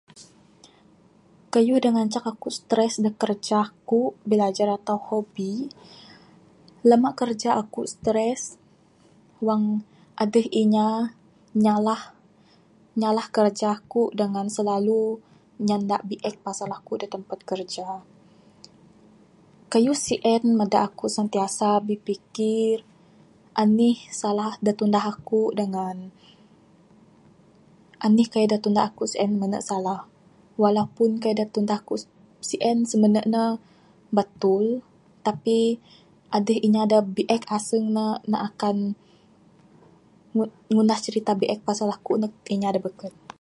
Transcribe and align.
Kayuh 1.53 1.79
da 1.83 1.89
ngancak 1.95 2.23
aku 2.31 2.47
stress 2.59 2.93
da 3.05 3.11
kerja 3.21 3.57
aku 3.67 3.99
bila 4.09 4.25
bilajar 4.29 4.69
atau 4.77 4.97
hobi, 5.09 5.53
lama 6.89 7.09
kerja 7.21 7.49
aku 7.61 7.81
stress 7.93 8.41
Wang 9.47 9.63
adeh 10.23 10.45
inya 10.61 10.87
nyalah 11.63 12.01
nyalah 13.01 13.27
kerja 13.37 13.67
aku 13.77 14.01
dangan 14.21 14.47
selalu 14.55 15.01
Nyanda 15.67 15.97
biek 16.09 16.35
pasal 16.45 16.69
aku 16.77 16.93
da 17.01 17.05
tampat 17.13 17.39
kerja. 17.49 17.85
Kayuh 19.71 19.97
sien 20.05 20.43
mada 20.59 20.79
aku 20.89 21.05
sentiasa 21.17 21.69
bipikir 21.87 22.77
anih 23.63 23.97
salah 24.21 24.51
da 24.65 24.71
tunah 24.79 25.05
aku 25.13 25.41
dangan 25.59 25.97
anih 28.07 28.27
da 28.51 28.57
tunah 28.63 28.85
aku 28.89 29.03
sien 29.13 29.31
mene 29.41 29.59
salah 29.69 30.01
walaupun 30.63 31.09
kayuh 31.21 31.37
da 31.45 31.45
tunah 31.55 31.77
aku 31.81 31.93
sien 32.49 32.77
smene 32.91 33.21
ne 33.33 33.45
batul 34.15 34.65
tapi 35.25 35.57
adeh 36.35 36.57
inya 36.67 36.83
da 36.91 36.99
biek 37.15 37.43
aseng 37.55 37.85
ne, 37.95 38.05
ne 38.31 38.37
akan 38.49 38.77
ngunah 40.73 40.99
crita 41.05 41.31
biek 41.39 41.59
pasal 41.67 41.89
aku 41.97 42.11
neg 42.21 42.33
inya 42.53 42.69
da 42.75 42.81
beken. 42.85 43.15